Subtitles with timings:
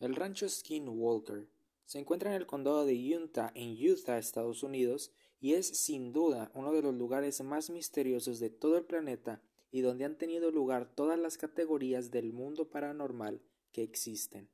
[0.00, 1.48] El rancho Skinwalker
[1.84, 5.10] se encuentra en el condado de Utah, en Utah, Estados Unidos,
[5.40, 9.80] y es sin duda uno de los lugares más misteriosos de todo el planeta y
[9.80, 13.42] donde han tenido lugar todas las categorías del mundo paranormal
[13.72, 14.48] que existen.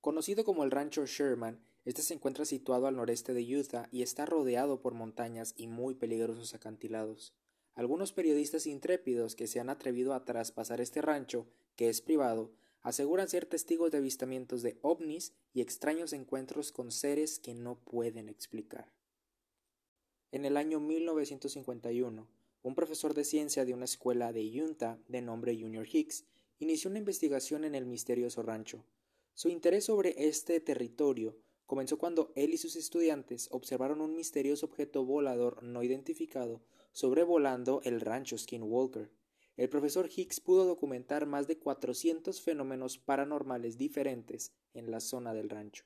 [0.00, 4.26] Conocido como el rancho Sherman, este se encuentra situado al noreste de Utah y está
[4.26, 7.34] rodeado por montañas y muy peligrosos acantilados.
[7.74, 11.46] Algunos periodistas intrépidos que se han atrevido a traspasar este rancho,
[11.76, 12.52] que es privado,
[12.82, 18.28] aseguran ser testigos de avistamientos de ovnis y extraños encuentros con seres que no pueden
[18.28, 18.92] explicar.
[20.32, 22.28] En el año 1951,
[22.62, 26.24] un profesor de ciencia de una escuela de Utah de nombre Junior Hicks
[26.58, 28.84] inició una investigación en el misterioso rancho.
[29.34, 35.04] Su interés sobre este territorio comenzó cuando él y sus estudiantes observaron un misterioso objeto
[35.04, 36.62] volador no identificado
[36.96, 39.10] sobrevolando el rancho Skinwalker
[39.56, 45.48] el profesor Hicks pudo documentar más de 400 fenómenos paranormales diferentes en la zona del
[45.48, 45.84] rancho.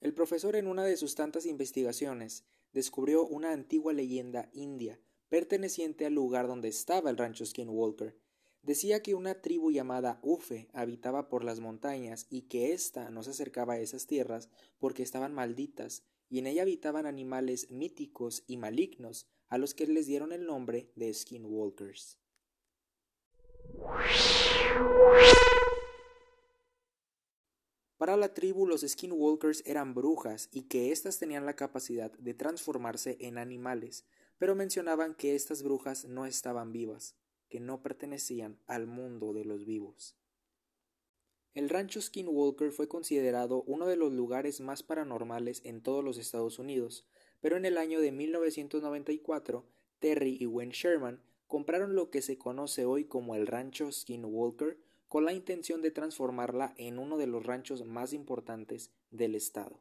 [0.00, 6.14] El profesor en una de sus tantas investigaciones descubrió una antigua leyenda india perteneciente al
[6.14, 8.18] lugar donde estaba el rancho Skinwalker.
[8.62, 13.30] Decía que una tribu llamada Ufe habitaba por las montañas y que ésta no se
[13.30, 19.26] acercaba a esas tierras porque estaban malditas y en ella habitaban animales míticos y malignos
[19.52, 22.18] a los que les dieron el nombre de skinwalkers.
[27.98, 33.18] Para la tribu los skinwalkers eran brujas y que éstas tenían la capacidad de transformarse
[33.20, 34.06] en animales,
[34.38, 37.14] pero mencionaban que estas brujas no estaban vivas,
[37.50, 40.16] que no pertenecían al mundo de los vivos.
[41.52, 46.58] El rancho Skinwalker fue considerado uno de los lugares más paranormales en todos los Estados
[46.58, 47.06] Unidos,
[47.42, 49.66] pero en el año de 1994
[49.98, 55.26] Terry y Wayne Sherman compraron lo que se conoce hoy como el rancho Skinwalker con
[55.26, 59.78] la intención de transformarla en uno de los ranchos más importantes del estado.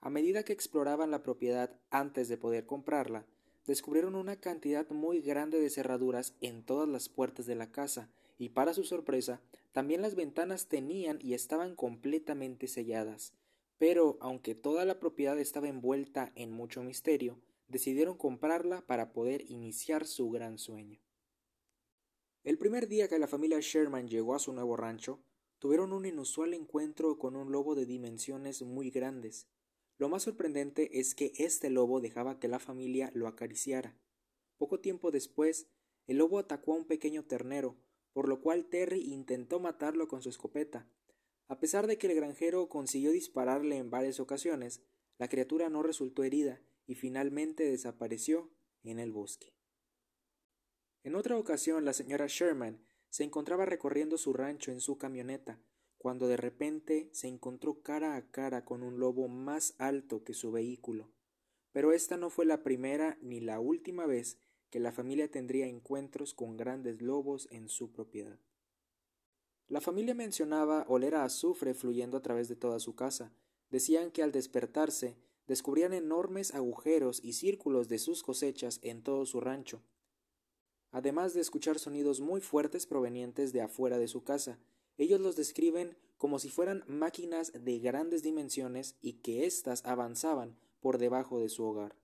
[0.00, 3.26] A medida que exploraban la propiedad antes de poder comprarla,
[3.66, 8.08] descubrieron una cantidad muy grande de cerraduras en todas las puertas de la casa,
[8.38, 9.40] y para su sorpresa,
[9.72, 13.32] también las ventanas tenían y estaban completamente selladas,
[13.78, 20.06] pero aunque toda la propiedad estaba envuelta en mucho misterio, decidieron comprarla para poder iniciar
[20.06, 21.00] su gran sueño.
[22.44, 25.22] El primer día que la familia Sherman llegó a su nuevo rancho,
[25.58, 29.48] tuvieron un inusual encuentro con un lobo de dimensiones muy grandes.
[29.96, 33.96] Lo más sorprendente es que este lobo dejaba que la familia lo acariciara.
[34.58, 35.68] Poco tiempo después,
[36.06, 37.76] el lobo atacó a un pequeño ternero,
[38.12, 40.86] por lo cual Terry intentó matarlo con su escopeta,
[41.48, 44.82] a pesar de que el granjero consiguió dispararle en varias ocasiones,
[45.18, 48.50] la criatura no resultó herida y finalmente desapareció
[48.82, 49.54] en el bosque.
[51.02, 55.60] En otra ocasión la señora Sherman se encontraba recorriendo su rancho en su camioneta,
[55.98, 60.50] cuando de repente se encontró cara a cara con un lobo más alto que su
[60.50, 61.12] vehículo.
[61.72, 64.38] Pero esta no fue la primera ni la última vez
[64.70, 68.38] que la familia tendría encuentros con grandes lobos en su propiedad.
[69.68, 73.32] La familia mencionaba oler a azufre fluyendo a través de toda su casa.
[73.70, 75.16] Decían que al despertarse
[75.46, 79.82] descubrían enormes agujeros y círculos de sus cosechas en todo su rancho,
[80.90, 84.58] además de escuchar sonidos muy fuertes provenientes de afuera de su casa.
[84.96, 90.98] Ellos los describen como si fueran máquinas de grandes dimensiones y que éstas avanzaban por
[90.98, 91.96] debajo de su hogar.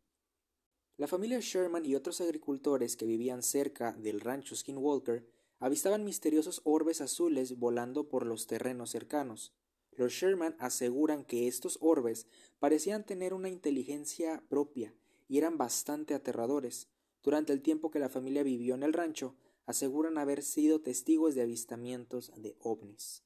[0.96, 5.24] La familia Sherman y otros agricultores que vivían cerca del rancho Skinwalker
[5.60, 9.54] avistaban misteriosos orbes azules volando por los terrenos cercanos.
[9.92, 12.26] Los Sherman aseguran que estos orbes
[12.58, 14.94] parecían tener una inteligencia propia
[15.28, 16.88] y eran bastante aterradores.
[17.22, 21.42] Durante el tiempo que la familia vivió en el rancho, aseguran haber sido testigos de
[21.42, 23.22] avistamientos de ovnis.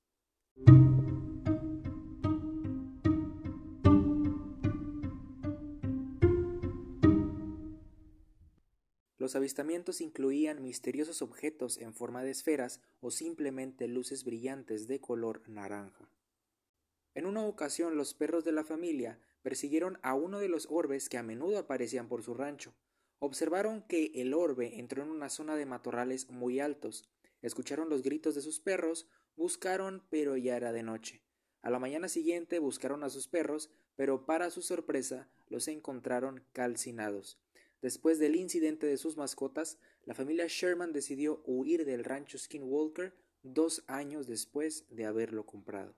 [9.25, 15.41] Los avistamientos incluían misteriosos objetos en forma de esferas o simplemente luces brillantes de color
[15.49, 16.11] naranja.
[17.15, 21.17] En una ocasión los perros de la familia persiguieron a uno de los orbes que
[21.17, 22.75] a menudo aparecían por su rancho.
[23.19, 27.09] Observaron que el orbe entró en una zona de matorrales muy altos.
[27.41, 31.23] Escucharon los gritos de sus perros, buscaron, pero ya era de noche.
[31.63, 37.39] A la mañana siguiente buscaron a sus perros, pero para su sorpresa los encontraron calcinados.
[37.85, 39.77] Después del incidente de sus mascotas,
[40.07, 45.95] la familia Sherman decidió huir del rancho Skinwalker dos años después de haberlo comprado.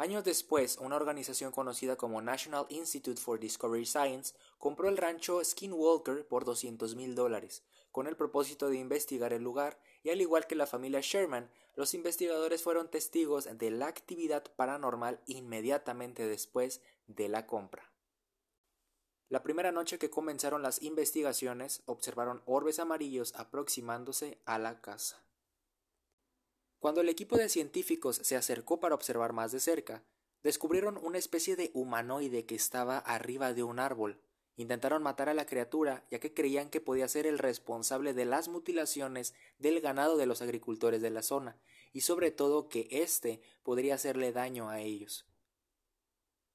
[0.00, 6.26] Años después, una organización conocida como National Institute for Discovery Science compró el rancho Skinwalker
[6.26, 7.62] por 200 mil dólares,
[7.92, 11.92] con el propósito de investigar el lugar, y al igual que la familia Sherman, los
[11.92, 17.92] investigadores fueron testigos de la actividad paranormal inmediatamente después de la compra.
[19.28, 25.22] La primera noche que comenzaron las investigaciones, observaron orbes amarillos aproximándose a la casa.
[26.80, 30.02] Cuando el equipo de científicos se acercó para observar más de cerca,
[30.42, 34.18] descubrieron una especie de humanoide que estaba arriba de un árbol.
[34.56, 38.48] Intentaron matar a la criatura ya que creían que podía ser el responsable de las
[38.48, 41.60] mutilaciones del ganado de los agricultores de la zona,
[41.92, 45.26] y sobre todo que éste podría hacerle daño a ellos.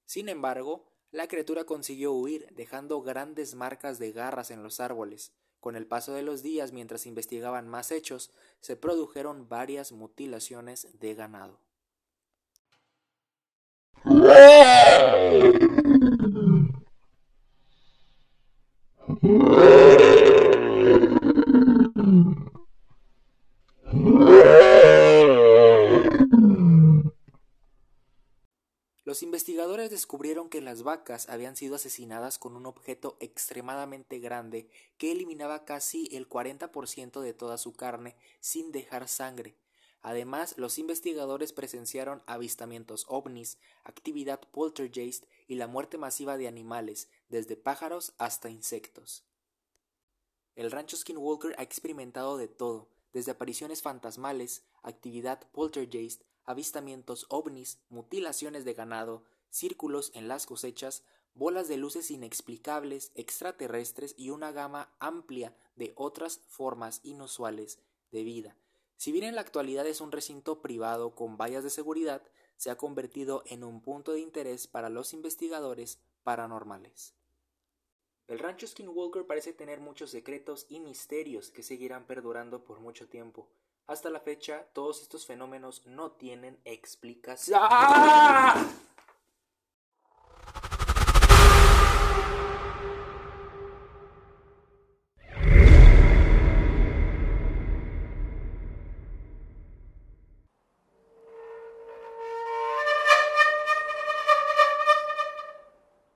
[0.06, 5.33] Sin embargo, la criatura consiguió huir, dejando grandes marcas de garras en los árboles,
[5.65, 8.29] con el paso de los días, mientras investigaban más hechos,
[8.59, 11.59] se produjeron varias mutilaciones de ganado.
[29.03, 35.13] Los investigadores descubrieron que las vacas habían sido asesinadas con un objeto extremadamente grande que
[35.13, 39.56] eliminaba casi el 40% de toda su carne sin dejar sangre.
[40.01, 47.56] Además, los investigadores presenciaron avistamientos ovnis, actividad poltergeist y la muerte masiva de animales, desde
[47.56, 49.24] pájaros hasta insectos.
[50.56, 58.65] El rancho Skinwalker ha experimentado de todo, desde apariciones fantasmales, actividad poltergeist, avistamientos ovnis, mutilaciones
[58.65, 61.03] de ganado, círculos en las cosechas,
[61.33, 67.80] bolas de luces inexplicables, extraterrestres y una gama amplia de otras formas inusuales
[68.12, 68.56] de vida.
[68.97, 72.21] Si bien en la actualidad es un recinto privado con vallas de seguridad,
[72.57, 77.13] se ha convertido en un punto de interés para los investigadores paranormales.
[78.27, 83.47] El rancho Skinwalker parece tener muchos secretos y misterios que seguirán perdurando por mucho tiempo.
[83.86, 87.59] Hasta la fecha, todos estos fenómenos no tienen explicación.
[87.62, 88.68] ¡Ah!